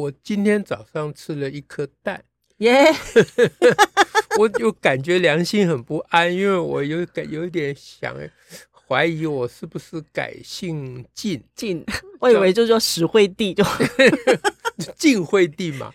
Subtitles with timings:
[0.00, 2.22] 我今天早上吃了一颗蛋，
[2.58, 3.74] 耶 Yeah！
[4.38, 8.16] 我就感觉良心很不安，因为我有感有点想
[8.88, 11.84] 怀疑我是不是改姓晋晋，
[12.18, 13.62] 我以为就叫史惠帝就
[14.96, 15.92] 晋惠帝嘛，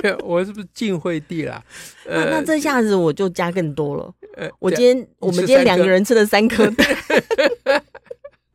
[0.00, 1.62] 对，我是不是晋惠帝啦？
[2.06, 4.14] 呃、那，那这下子我就加更多了。
[4.36, 6.86] 呃、我今天我们今天两个人吃了三颗蛋。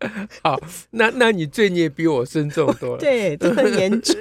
[0.43, 0.59] 好，
[0.91, 2.97] 那那你罪孽比我深重多了。
[2.97, 4.15] 对，这很严重。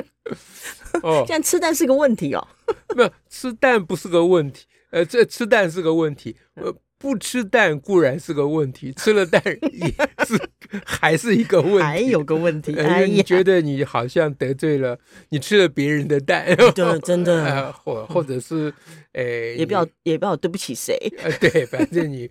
[1.02, 2.48] 哦，这样吃蛋是个问题哦。
[2.94, 4.66] 没有，吃蛋不是个问题。
[4.90, 6.36] 呃，这吃蛋是个问题。
[6.54, 6.74] 呃。
[7.02, 9.92] 不吃蛋固然是个问题， 吃了蛋也
[10.24, 10.40] 是
[10.86, 11.82] 还是一个问题。
[11.82, 14.96] 还有个问题，因为你觉得你好像得罪了，
[15.30, 18.72] 你吃了别人的蛋， 对，真的， 或或者是，
[19.14, 19.22] 哎，
[19.58, 20.96] 也不要也不要对不起谁。
[21.40, 22.30] 对，反正你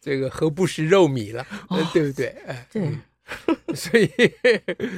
[0.00, 1.46] 这个何不食肉糜了，
[1.92, 2.34] 对不对？
[2.72, 2.90] 对，
[3.74, 4.10] 所以，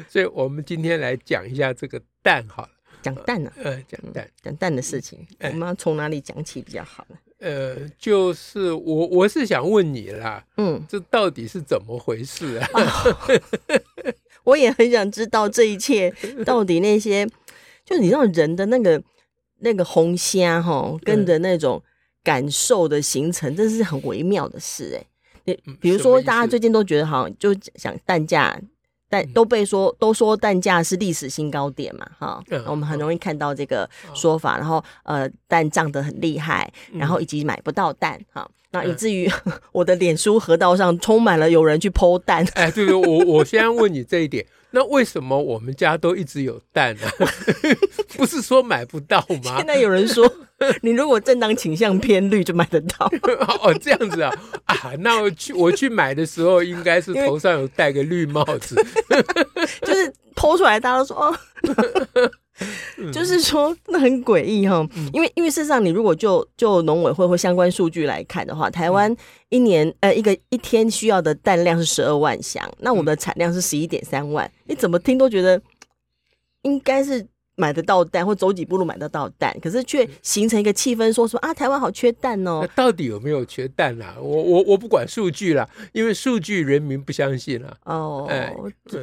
[0.09, 2.71] 所以我们今天来讲一下这个蛋好了，
[3.03, 7.17] 讲蛋呢，呃，讲蛋，讲蛋的事情，我们要从哪里讲起比较好呢？
[7.41, 12.69] 呃，就是我我是想问你啦，嗯，这到底是怎么回事啊？
[12.75, 13.31] 哦、
[14.45, 16.13] 我也很想知道这一切
[16.45, 17.27] 到底那些，
[17.85, 19.01] 就你知道人的那个
[19.59, 21.83] 那个红虾哈，跟着那种
[22.25, 25.07] 感受的形成，这是很微妙的事哎。
[25.45, 28.61] 你比如说，大家最近都觉得好像就想 蛋价。
[29.09, 39.31] 但都被说都说蛋价是历史新高点嘛，哈，我们很容易看到这个说法，然后呃，蛋涨得很厉害，然后以及买不到蛋，哈，那以至于
[39.73, 42.47] 我的脸书河道上充满了有人去 po 蛋。
[42.55, 44.45] 哎，对对，我我先问你这一点。
[44.71, 47.09] 那为什么我们家都一直有蛋呢？
[48.19, 49.57] 不是说买不到吗？
[49.57, 50.31] 现在有人说，
[50.83, 53.11] 你如果正当倾向偏绿就买得到。
[53.63, 54.31] 哦，这样子啊
[54.67, 54.93] 啊！
[54.99, 58.75] 那我去我去买的时候，应该是头上有戴个绿帽子，
[59.81, 61.35] 就是 po 出来，大家都说哦。
[63.13, 69.15] 就是说，那很诡异哈，因为因为事实上，你如果就就农委会或相关数据来看的话，台湾
[69.49, 75.61] 一年呃一个一天需要的蛋量是十二万箱，那我们的产量是十一点三万，你怎么听都觉得
[76.63, 77.27] 应该是。
[77.59, 82.61] 买得到蛋，或走几步路买得到蛋，可是却形成一个气氛，说说啊，台湾好缺蛋哦。
[82.63, 84.15] 那到底有没有缺蛋啊？
[84.21, 87.77] 我我我不管数据啦，因为数据人民不相信啦。
[87.85, 88.55] 哦，哎，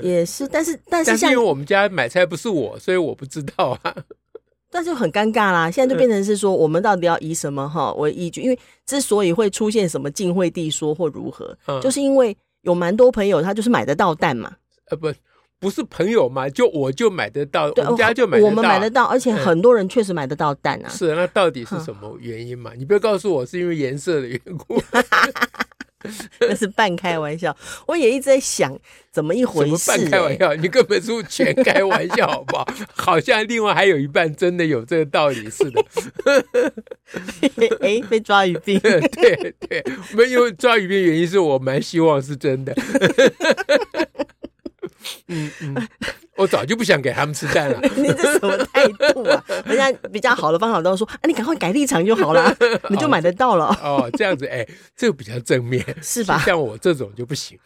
[0.02, 3.96] 也是，但是但是因为我们家买菜不是我，所以我不知道啊。
[4.72, 5.70] 那就很尴尬啦。
[5.70, 8.42] 现在就变成是说，我们到底要以什么哈为依据？
[8.42, 14.54] 因为之所以会出现什么晋惠帝说或如何，嗯、就是因为有蛮多朋友他就是买得到蛋嘛。
[14.90, 15.14] 呃，不。
[15.66, 16.48] 不是朋友嘛？
[16.48, 20.90] 就我就买得到，对我们家就买得到，我们买得到，而且很多人确实买得到蛋啊。
[20.90, 22.72] 是，那到底是什么原因嘛？
[22.78, 24.80] 你不要告诉我是因为颜色的缘故，
[26.40, 27.58] 那是半开玩笑。
[27.88, 28.78] 我也一直在想，
[29.12, 29.90] 怎么一回事？
[29.90, 32.68] 半开玩笑，你根本是全开玩笑，好不好？
[32.94, 35.84] 好像另外还有一半真的有这个道理似的。
[37.82, 38.80] 哎，被抓鱼病。
[38.80, 39.02] 对
[39.68, 39.84] 对，
[40.14, 42.72] 没有抓鱼病，原因是我蛮希望是真的。
[45.28, 45.88] 嗯 嗯，
[46.38, 47.80] 我早就不想给他们吃蛋了。
[47.96, 49.44] 你这什么态度啊？
[49.66, 52.56] 人家比较好的方法都说，啊，你赶快改立场就好了，
[52.90, 53.68] 你就买得到了。
[53.84, 56.40] 哦，这样子，哎，这个比较正面，是吧？
[56.46, 57.58] 像我这种就不行，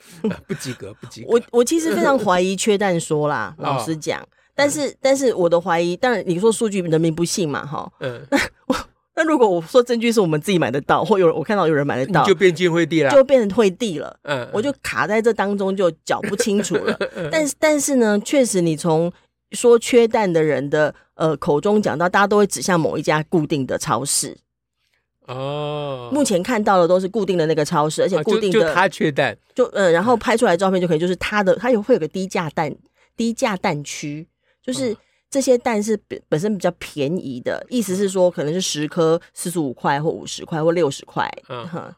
[0.48, 1.28] 不及格，不及格。
[1.30, 4.22] 我我其实非常怀疑缺蛋说啦，老实讲，
[4.56, 8.22] 但是但是我的怀疑，当然你说数据人民不信嘛，哈，嗯，
[8.68, 8.76] 我。
[9.20, 14.18] 那如果我说证据是我们自己买得到，或有我看到有人买得到，就变进惠地了，就变成惠地了。
[14.24, 16.98] 嗯，我就卡在这当中，就搅不清楚了。
[17.30, 19.12] 但是，但是呢，确实你从
[19.52, 24.38] 说缺蛋的人的呃口中讲到，大家都会指向某一家固定的超市。
[25.28, 32.74] 哦，目前看到的都是固定的那个超市，而且固定的、啊、就，就他缺蛋，就呃，然后拍出来的照片就可以就是他的，他有会有个低价蛋
[33.18, 34.26] 低价蛋区，
[34.64, 34.96] 就是。
[35.30, 41.68] 这些蛋是本本身比较便宜的，意思是说可能是十颗四十五块或五十块或六十块，嗯。
[41.68, 41.96] 哈，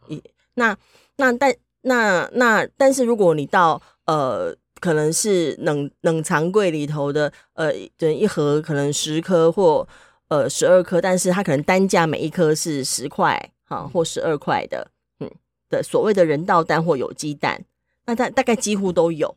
[0.55, 0.77] 那
[1.15, 9.87] 那但那那但是如果你到呃可能是冷冷藏柜里头的呃等一盒可能十颗或
[10.27, 15.31] 呃十二颗，但是它可能单价每一颗是十块哈或十二块的，嗯
[15.69, 17.63] 的所谓的人道蛋或有机蛋，
[18.05, 19.33] 那大大概几乎都有，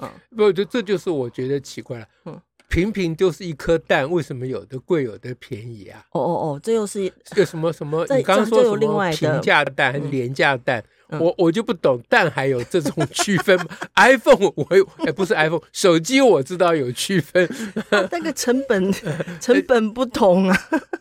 [0.00, 2.38] 嗯，不，这这就是我觉得奇怪了，嗯。
[2.70, 6.06] 平平就是一颗蛋，为什么有的贵，有的便宜啊？
[6.12, 8.06] 哦哦哦，这又是这什么什么？
[8.16, 10.82] 你刚刚说什么平价蛋还是廉价蛋？
[11.12, 13.66] 嗯、我我就不懂，蛋还有这种区分吗？
[13.96, 14.64] iPhone 我
[15.04, 17.48] 哎不是 iPhone 手机我知道有区分，
[17.90, 18.92] 那个成本
[19.42, 20.56] 成本不同啊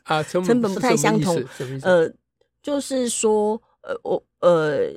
[0.06, 1.46] 啊成本成本不太相同。
[1.84, 2.12] 呃，
[2.64, 4.92] 就是说呃我呃。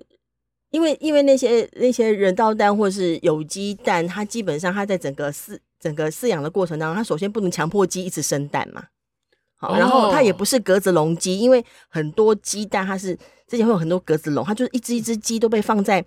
[0.73, 8.85] 因为因为那些那些人造蛋或是有机蛋，它基本上它在整个饲整个饲养的过程当中，它首先不能强迫鸡一直生蛋嘛，
[9.57, 13.15] 好，然后它也不是格子笼鸡，因为很多鸡蛋它是
[13.47, 16.05] 之前会有很多格子笼，它就是一只一只鸡都被放在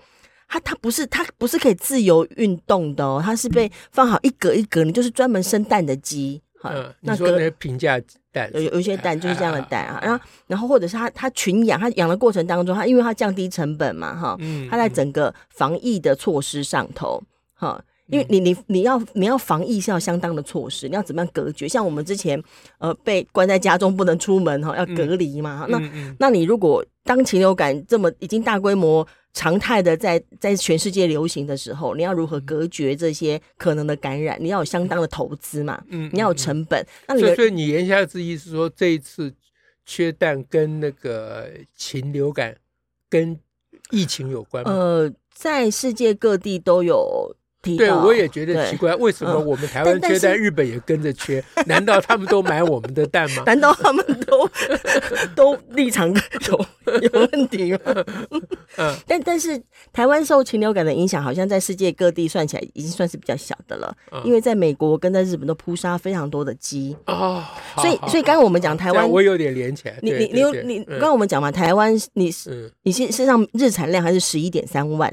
[0.48, 6.42] 它它不是它不是可以自由运动的哦，它是被放好一格一格，你就是专门生蛋的鸡。
[6.74, 8.00] 嗯，你说那些平价
[8.32, 14.38] 蛋有有一些蛋就是这样的蛋啊，然后然后或者是他他群养，他养的过程当中，他因为他降低成本嘛，哈，
[14.70, 17.22] 他在整个防疫的措施上头，
[17.54, 21.68] 哈，因为你你你要你要防疫是要相当的措施，你要怎么样隔绝？
[21.68, 22.42] 像我们之前
[22.80, 25.82] 呃被关在家中不能出门哈，要隔离嘛，那
[26.20, 29.08] 那你如果当禽流感这么已经大规模。
[29.36, 34.38] 常态的在在全世界流行的时候，你要如何隔绝这些可能的感染？
[34.40, 36.84] 你要有相当的投资嘛，嗯，你要有成本。
[37.08, 39.32] 那你所以你言下之意是说，这一次
[39.86, 42.56] 缺蛋跟那个禽流感
[43.10, 43.38] 跟
[43.92, 44.72] 疫情有关吗？
[44.72, 47.36] 呃，在世界各地都有。
[47.80, 51.44] 对，我也觉得奇怪，为什么我们台湾缺蛋，日本也跟着缺？
[51.66, 53.42] 难道他们都买我们的蛋吗？
[53.48, 54.48] 难道他们都
[55.36, 56.66] 都立场有
[57.02, 57.80] 有问题吗？
[58.78, 59.60] 嗯，但但是
[59.94, 66.96] 台湾受禽流感的影响，好像在世界各地算起来已经算是比较小的了，因为在美国跟在日本都扑杀非常多的鸡。
[67.08, 67.44] 哦，
[67.78, 69.98] 所以所以刚刚我们讲台湾，我有点连起来。
[70.02, 75.12] 你你你有你刚刚我们讲嘛，台湾你是你是事实上日产量还是十一点三万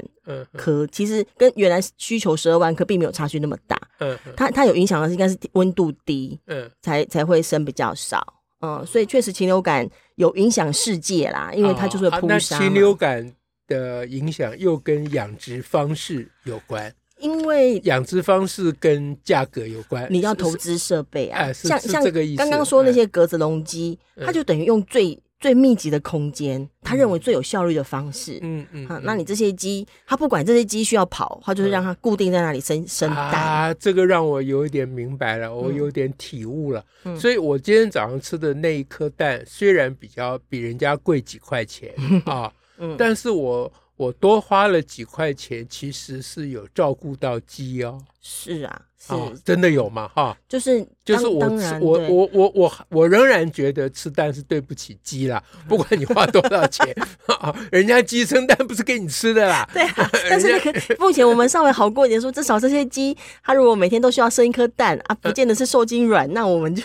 [0.57, 2.33] 颗，其实跟原来需求。
[2.43, 8.21] 十二万颗并没有差距那么大，嗯，它它有影响的是应该是温度低，嗯，才才会生比较少，
[8.59, 12.57] 嗯，所以确实禽流感有影响世界啦，因为它就是会扑杀。
[12.57, 13.31] 禽流感
[13.67, 22.37] 的影响又跟养殖方式有关，因为养殖方式跟价格有关，你要投资设备啊，像像这个意思。
[22.37, 25.17] 刚刚说那些格子笼鸡，它就等于用最。
[25.39, 28.39] 最密集的空间，他认为最有效率的方式。
[28.41, 33.29] 嗯嗯，好，那你这些鸡，他不管这些鸡需要跑，他就是让它固定在那里生生蛋。
[33.33, 36.81] 啊，这个让我有一点明白了，我有点体悟了。
[37.19, 41.93] 所以我今天早上吃的那一颗蛋，虽然比较比人家贵几块钱
[42.23, 42.49] 啊，
[42.97, 43.71] 但是我。
[43.95, 48.03] 我多花了几块钱，其实是有照顾到鸡哦。
[48.23, 49.13] 是啊，是
[49.45, 50.09] 真的有吗？
[50.15, 51.45] 哈，就是就是我
[51.79, 55.41] 我我我我我仍然觉得吃蛋是对不起鸡啦。
[55.69, 56.93] 不管你花多少钱，
[57.71, 59.69] 人家鸡生蛋不是给你吃的啦。
[59.71, 66.83] 对啊， 但是那个目前我们稍微好过一点，说至少这些鸡，它如果每天都需要生一颗蛋啊，不见得是受精卵，那我们就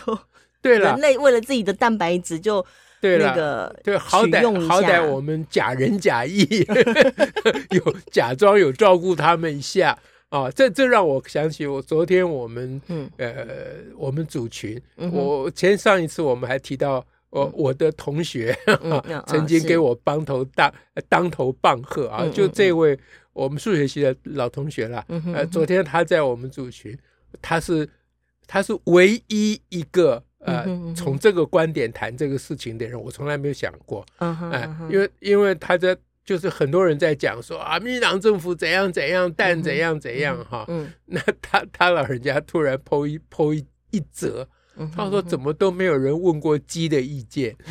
[0.61, 0.91] 对了。
[0.91, 2.65] 人类为了自己的蛋白质就。
[3.01, 6.67] 对了，对，好歹好歹我们假仁假义，
[7.71, 9.97] 有假装有照顾他们一下
[10.31, 13.47] 啊，这这让我想起我昨天我们嗯呃
[13.97, 14.81] 我们组群，
[15.13, 18.57] 我前上一次我们还提到我我的同学
[19.29, 20.73] 曾经给我当头当
[21.09, 22.99] 当头棒喝啊，就这位
[23.33, 25.05] 我们数学系的老同学了，
[25.35, 26.99] 呃，昨天他在我们组群，
[27.41, 27.89] 他是
[28.47, 30.25] 他是唯一一个。
[30.41, 30.65] 呃，
[30.95, 34.07] 从这个观点谈这个事情的人，我从来没有想过。
[34.19, 40.65] 嗯哼，哎，因为因为他在就是很多人在讲说啊，民进党政府怎样怎样，但怎样怎样哈。
[40.69, 44.47] 嗯，那他他老人家突然 po 一 po 一一则，
[44.95, 47.57] 他说怎么都没有人问过鸡的意见。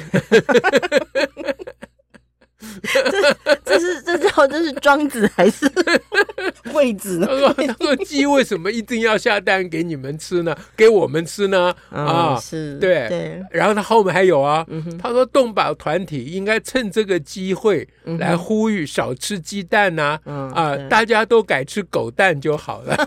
[3.65, 5.69] 这这是这叫这是庄子还是
[6.72, 7.27] 惠子呢？
[7.27, 10.55] 他说：“他说鸡为什么一定要下蛋给你们吃呢？
[10.75, 11.74] 给我们吃呢？
[11.89, 13.41] 啊，是对对。
[13.51, 14.65] 然后他后面还有啊，
[15.01, 17.88] 他说动保团体应该趁这个机会
[18.19, 22.96] 来呼吁少吃鸡蛋呐，啊，大家都改吃狗蛋就好了。”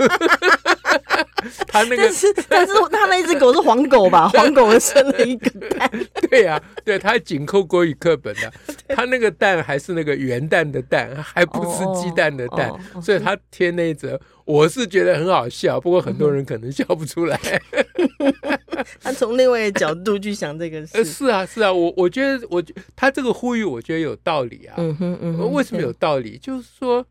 [1.68, 4.28] 他那个，但是但是他那只狗是黄狗吧？
[4.35, 5.90] 黄狗生了一个蛋。
[6.30, 8.52] 对呀，对，他紧扣国语课本的。
[8.94, 15.80] 他那个蛋还是那个元旦的蛋，还不是鸡蛋的蛋，所以他贴那一则，我是觉得很好笑。
[15.80, 17.38] 不过很多人可能笑不出来。
[19.00, 21.04] 他从另外一个角度去想这个事。
[21.04, 22.62] 是啊，是啊，我我觉得，我
[22.97, 24.75] 他这个呼吁，我觉得有道理啊。
[24.78, 25.52] 嗯哼嗯哼。
[25.52, 26.38] 为什么有道理？
[26.38, 27.04] 就是说，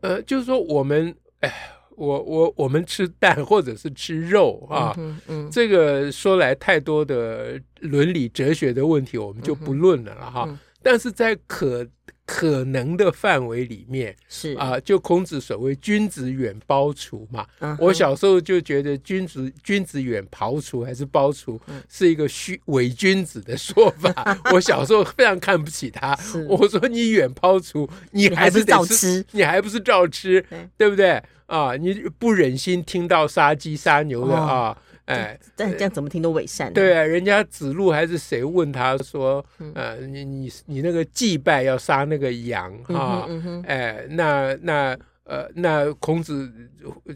[0.00, 1.52] 呃，就是说我们，哎。
[2.00, 10.58] 我我我们吃蛋或者是吃肉啊，嗯嗯、这个说来太多的伦理哲学的问题，我们就不论了了哈。
[10.82, 11.86] 但是在可
[12.32, 17.44] 可能的范围里面，是啊，就孔子所谓“君子远庖厨”嘛。
[17.58, 21.60] 嗯、我小时候就觉得“君子君子远庖厨”还是“庖厨”
[21.90, 24.12] 是一个虚伪君子的说法。
[24.24, 26.16] 嗯、 我小时候非常看不起他。
[26.48, 31.20] 我说你远庖厨，你还是得吃，你还不是照吃，对，对不对？
[31.46, 34.78] 啊，你不忍心听到杀鸡杀牛的、哦、啊。
[35.06, 36.72] 哎，但这样怎么听都伪善。
[36.72, 43.26] 对啊，人家子路还是谁问他说，呃，你你你那个祭拜要杀那个羊啊？
[43.66, 46.52] 哎，那那呃，那孔子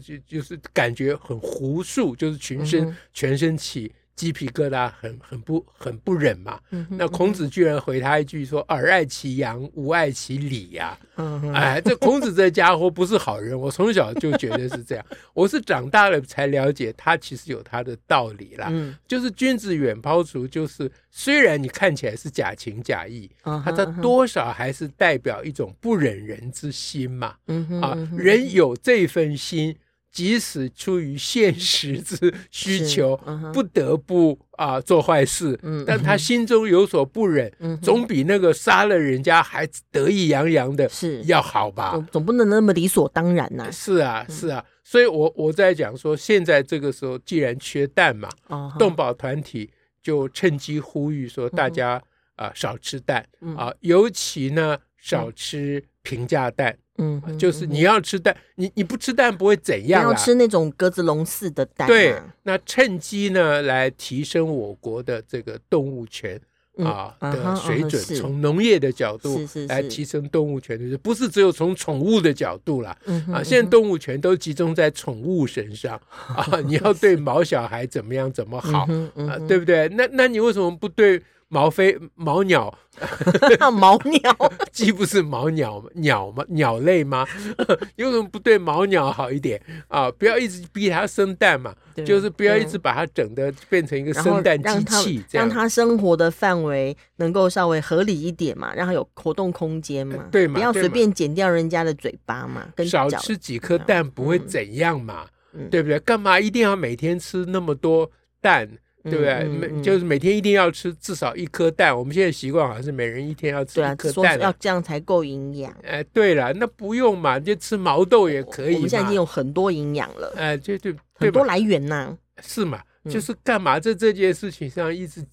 [0.01, 3.91] 就就是感觉很胡素，就是全身全身起。
[4.15, 6.57] 鸡皮疙瘩很很不很不忍嘛，
[6.89, 10.97] 那孔子居然回他一句说：“尔爱其羊，吾爱其礼呀。
[11.17, 15.05] 嗯”哎，这孔子这家伙不是好人，我从小就觉得是这样。
[15.33, 18.67] 我是长大了才了解，他其实有他的道理啦。
[18.71, 27.35] 嗯、就是君子远庖厨，就是虽然你看起来是假情假意，他他、嗯、多少还是代表一种不忍人之心嘛。
[27.81, 29.75] 啊，人有这份心。
[30.15, 41.21] 即使出于现实之需求，嗯、不得不啊、呃、做坏事，嗯、但他心中有所不忍，嗯、总比那个杀了人家还得意洋洋的是。
[41.23, 41.91] 要好吧？
[41.91, 43.71] 总，总不能那么理所当然呐、啊。
[43.71, 49.69] 是啊，是啊，所以我我在讲说，现在这个时候既然缺蛋嘛，哦、动保团体
[50.01, 52.01] 就趁机呼吁说，大家
[52.37, 56.77] 啊、呃、少吃蛋啊、尤其呢少吃平价蛋。
[56.97, 60.11] 嗯，就是你要吃蛋，你你不吃蛋不会怎样啊？
[60.11, 61.87] 要吃那种鸽子笼似的蛋。
[61.87, 66.39] 对，那趁机呢来提升我国的这个动物权
[66.77, 72.97] 啊的水准，从农业的角度来提升动物权，就是不是只有从宠物的角度啦。
[73.31, 75.99] 啊，现在动物权都集中在宠物身上
[76.35, 78.87] 啊，你要对毛小孩怎么样怎么好
[79.27, 79.89] 啊，对不对？
[79.89, 81.21] 那那你为什么不对？
[81.55, 82.77] 毛飞毛鸟，
[83.71, 84.35] 毛鸟
[84.73, 86.43] 鸡不是毛鸟鸟吗？
[86.49, 87.25] 鸟类吗？
[87.95, 90.11] 为什么不对毛鸟好一点啊？
[90.11, 91.73] 不要一直逼它生蛋嘛，
[92.05, 100.55] 就是不要一直把它整的变成一个生蛋机器，这样让它生活的范围能够稍微合理一点嘛，让它有活动空间嘛，对嘛？
[100.55, 105.97] 不要随便剪掉人家的嘴巴嘛，跟少吃几颗蛋不会怎样嘛，嗯、对不对？
[106.01, 108.69] 干嘛一定要每天吃那么多蛋？
[109.05, 109.43] 对不对？
[109.45, 111.97] 每、嗯嗯、就是每天一定要吃至少一颗蛋。
[111.97, 115.71] 我们现在习惯好像是每人一天要吃一颗蛋，要这样才够营养。
[115.83, 118.75] 哎，对了，那不用嘛，就吃毛豆也可以嘛。
[118.75, 120.33] 我们现在已经有很多营养了。
[120.35, 122.17] 哎，就对，很多来源呐、啊。
[122.41, 122.81] 是嘛？
[123.09, 125.23] 就是干嘛在这件事情上一直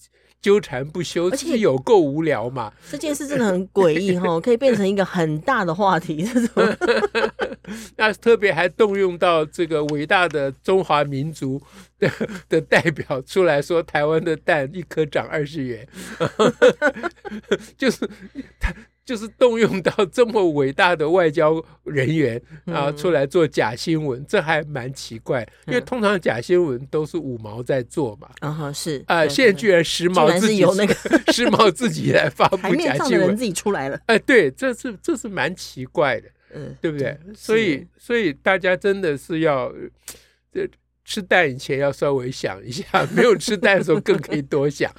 [0.43, 2.73] 纠缠不休，而且有够无聊嘛。
[2.91, 6.23] 这件事真的很诡异 哈，可以变成一个很大的话题。
[6.25, 6.77] 这种。
[7.97, 11.63] 那特别还动用到这个伟大的中华民族
[11.99, 12.11] 的
[12.49, 15.87] 的代表出来说，台湾的蛋一颗涨二十元，
[17.79, 18.07] 就是
[18.59, 28.29] 他就是动用到这么伟大的外交人员啊出来做假新闻，这还蛮奇怪，因为通常假新闻都是五毛在做嘛。
[28.41, 30.95] 啊是啊，现在居然时髦自己由那个
[31.33, 34.01] 时髦自己来发布假新闻，自己出来了。
[34.07, 36.29] 哎，对，这是这是蛮奇怪的。
[36.55, 37.19] 嗯，对不对？
[37.35, 39.73] 所以，所以大家真的是要，
[40.53, 40.69] 这
[41.03, 42.85] 吃蛋以前要稍微想一下，
[43.17, 44.93] 没有吃蛋的时候更可以多想。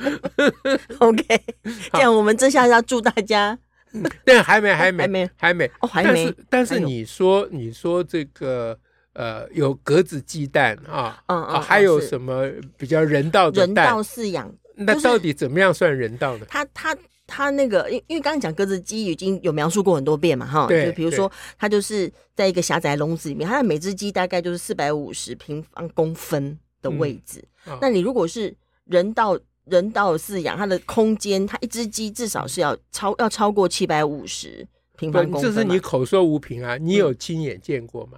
[0.98, 1.24] OK，
[1.94, 3.60] 这样我们这下要祝大家，
[4.26, 6.26] 但还没，还没，还没，还没，哦，还没。
[6.26, 8.78] 但是，但是你说，你说这个，
[9.14, 13.68] 呃，有格子鸡蛋啊，嗯嗯，还有什么比较人道的蛋？
[13.68, 16.46] 人道饲养，那到底怎么样算人道呢？
[16.50, 16.98] 他他。
[17.26, 27.42] 他那个，因因为刚刚讲格子鸡已经有描述过很多遍嘛，哈，就比如说，它就是在一个狭窄笼子里面，它的每只鸡大概就是四百五十平方公分的位置。
[27.66, 28.54] 嗯哦、那你如果是
[28.86, 34.68] 人道人道饲养，它的空间，它一只鸡至少是要超要超过七百五十
[34.98, 35.54] 平方公分。
[35.54, 38.18] 这是你口说无凭啊，你有亲眼见过吗？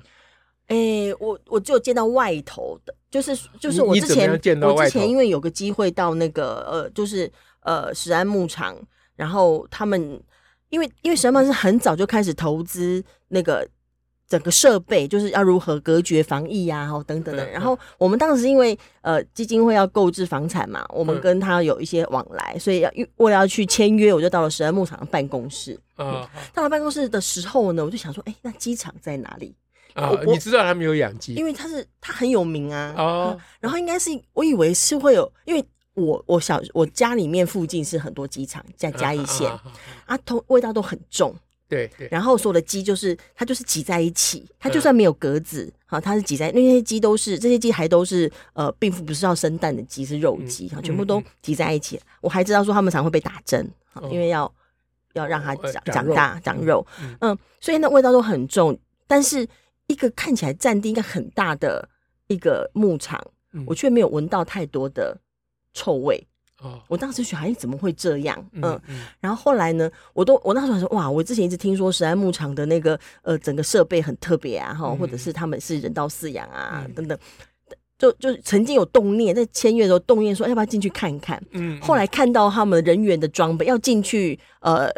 [0.67, 8.77] 哎、嗯欸，我我只有见到外头的，就是就是我之前我之前因为有个机会到那个呃，就是呃石安牧场。
[9.17, 10.21] 然后他们，
[10.67, 13.65] 因为因为什么是很早就开始投资那个
[14.27, 17.47] 整个设备，就是要如何隔绝防疫呀、啊，等等的。
[17.49, 25.79] 然后我们当时因为呃基金会要购置房产嘛，我们跟他有一些往来，所以要为了要去签约，我就到了十二牧场的办公室。
[25.95, 29.55] 啊，到了办公室的时候呢，我就想说，哎，那机场在哪里？
[29.93, 31.35] 啊，你知道他们有养鸡？
[31.35, 32.93] 因为他是他很有名啊。
[32.97, 35.63] 哦，然后应该是我以为是会有，因为。
[35.95, 39.49] 我我小我家里面附近是很多机场，在嘉义县
[40.05, 41.33] 啊，都味道都很重。
[41.67, 42.07] 对对。
[42.11, 51.99] 然后所有的鸡就是它就是挤在一起，它就算没有格子，哈，它是挤在那些鸡都是这些鸡还都是呃，并不是要生蛋的鸡，是肉鸡哈，全部都挤在一起。
[52.21, 53.67] 我还知道说他们常会被打针，
[54.11, 54.51] 因为要
[55.13, 58.77] 要让它长长长大长肉，嗯，嗯，所以那味道都很重。
[59.07, 59.47] 但是
[59.87, 61.87] 一个看起来占地应该很大的
[62.27, 65.17] 一个牧场，嗯我却没有闻到太多的
[65.73, 66.27] 臭味。
[66.65, 68.35] 哦，我当时觉得，哎，怎么会这样？
[68.53, 77.17] 嗯，嗯嗯然后后来呢，我都我那时候说，哇，我之前一直听说实安牧场的那个呃整个设备很特别啊，哈、嗯，或者是他们是人道饲养啊、嗯、等等，
[77.99, 81.39] 就就曾经有动念，在签约的时候动念说要不要进去看一看。
[81.51, 84.89] 嗯，后来看到他们人员的装备，要进去呃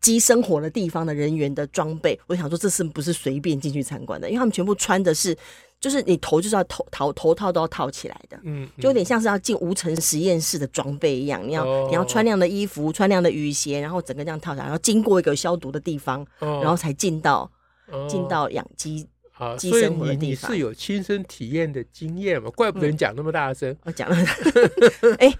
[0.00, 4.28] 鸡生活的地方的人员的装备，我想说这是不是随便进去参观的？
[4.28, 5.36] 因为他们全部穿的是。
[5.84, 11.46] 就是你头就是要头套头套都要套起来的，嗯，就有点像是要进无尘实验室的装备一样。
[11.46, 17.50] 你要、哦、你要穿那样的衣服，穿那样的雨鞋，然后整个这样套起来，然后经过一个消毒的地方，哦、然后才进到
[18.08, 19.06] 进、哦、到养鸡。
[19.36, 22.48] 啊，所以你你是有亲身体验的经验嘛？
[22.50, 23.76] 怪不得你讲那么大声。
[23.82, 24.16] 我讲了，
[25.18, 25.32] 哎，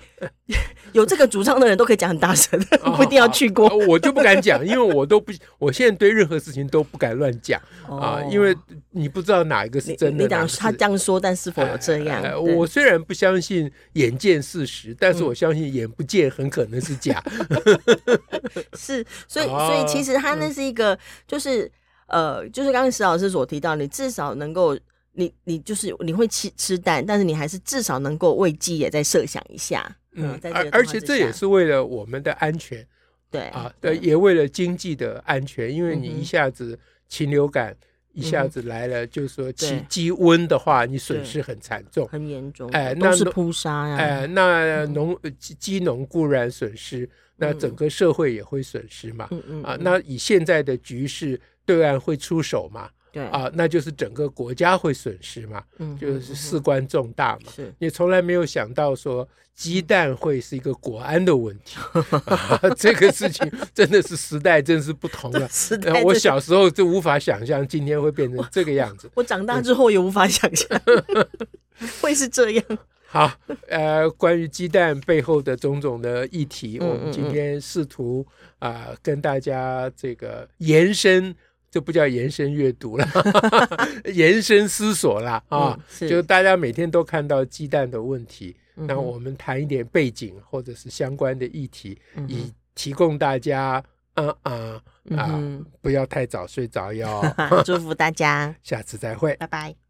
[0.93, 2.59] 有这个主张的人都可以讲很大声，
[2.97, 3.69] 不一定要去过。
[3.87, 8.57] 我就不敢讲，因为我都不，我现在对任何事情都不敢乱讲啊，因为
[8.91, 10.25] 你不知道哪一个是真的。
[10.25, 12.21] 你讲他这样说，但是否有这样？
[12.57, 17.23] 我虽然不相信眼见事实，但是我相信眼不见很可能是假。
[18.77, 20.99] 是，所以所以其实他那是一个
[21.29, 21.71] 就是。
[22.15, 24.79] 呃，就是刚刚石老师所提到，你至少能够，
[25.15, 32.87] 你你就是你会吃吃蛋，但是你还是至少能够为鸡也再设想一下，嗯，而而且这也是为了我们的安全，
[33.33, 36.79] 对啊，对，也为了经济的安全，因为你一下子
[37.09, 37.77] 禽流感
[38.13, 51.41] 一下子来了，就是说鸡鸡瘟的话，你损失很惨重，很严重，哎，那是扑杀呀，哎，那农鸡鸡农固然损失，那整个社会也会损失嘛，嗯嗯，啊，那以现在的局势。
[51.65, 52.89] 对岸会出手嘛？
[53.13, 57.53] 对啊，那就是整个国家会损失嘛，嗯，就是事关重大嘛。
[57.55, 61.79] 是，你从来没有想到说鸡蛋会是一个国安的问题，
[62.27, 65.47] 啊、这个事情真的是时代真是不同了。
[65.49, 69.07] 时代，我小时候就无法想象今天会变成这个样子。
[69.15, 70.69] 我，我长大之后也无法想象
[72.01, 72.65] 会是这样。
[73.07, 73.33] 好，
[73.69, 78.27] 呃，关于鸡蛋背后的种种的议题，嗯、我们今天试图
[78.59, 81.33] 啊、呃、跟大家这个延伸。
[81.75, 83.05] 这不叫延伸阅读了，
[84.15, 85.77] 延伸思索啦啊！
[86.01, 93.83] 嗯、就大家每天都看到鸡蛋的问题，那、嗯、我们谈一点背景或者是相关的议题，嗯、以提供大家
[94.15, 94.81] 啊啊
[95.17, 95.43] 啊，
[95.83, 97.21] 不要太早睡着哟。
[97.67, 99.84] 祝福大家， 下次再会，拜拜。